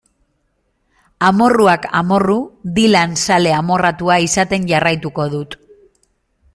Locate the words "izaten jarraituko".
4.31-5.29